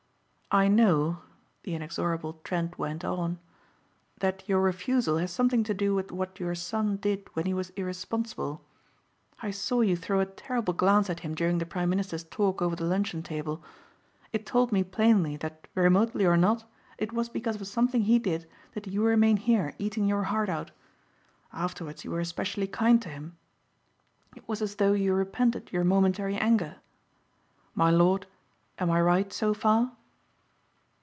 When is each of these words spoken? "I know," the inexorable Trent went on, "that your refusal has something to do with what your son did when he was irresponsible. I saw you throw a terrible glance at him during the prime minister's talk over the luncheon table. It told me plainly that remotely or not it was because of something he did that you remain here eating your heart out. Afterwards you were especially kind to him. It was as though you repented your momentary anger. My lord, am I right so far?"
"I 0.53 0.67
know," 0.67 1.19
the 1.63 1.75
inexorable 1.75 2.41
Trent 2.43 2.77
went 2.77 3.05
on, 3.05 3.39
"that 4.19 4.43
your 4.49 4.59
refusal 4.59 5.15
has 5.17 5.31
something 5.31 5.63
to 5.63 5.73
do 5.73 5.95
with 5.95 6.11
what 6.11 6.41
your 6.41 6.55
son 6.55 6.97
did 6.97 7.25
when 7.35 7.45
he 7.45 7.53
was 7.53 7.69
irresponsible. 7.77 8.61
I 9.41 9.51
saw 9.51 9.79
you 9.79 9.95
throw 9.95 10.19
a 10.19 10.25
terrible 10.25 10.73
glance 10.73 11.09
at 11.09 11.21
him 11.21 11.35
during 11.35 11.59
the 11.59 11.65
prime 11.65 11.89
minister's 11.89 12.25
talk 12.25 12.61
over 12.61 12.75
the 12.75 12.83
luncheon 12.83 13.23
table. 13.23 13.63
It 14.33 14.45
told 14.45 14.73
me 14.73 14.83
plainly 14.83 15.37
that 15.37 15.69
remotely 15.73 16.25
or 16.25 16.35
not 16.35 16.65
it 16.97 17.13
was 17.13 17.29
because 17.29 17.55
of 17.61 17.65
something 17.67 18.01
he 18.01 18.19
did 18.19 18.45
that 18.73 18.87
you 18.87 19.05
remain 19.05 19.37
here 19.37 19.73
eating 19.79 20.05
your 20.05 20.23
heart 20.23 20.49
out. 20.49 20.71
Afterwards 21.53 22.03
you 22.03 22.11
were 22.11 22.19
especially 22.19 22.67
kind 22.67 23.01
to 23.03 23.07
him. 23.07 23.37
It 24.35 24.45
was 24.49 24.61
as 24.61 24.75
though 24.75 24.91
you 24.91 25.13
repented 25.13 25.71
your 25.71 25.85
momentary 25.85 26.35
anger. 26.35 26.75
My 27.73 27.89
lord, 27.89 28.27
am 28.77 28.91
I 28.91 28.99
right 28.99 29.31
so 29.31 29.53
far?" 29.53 29.93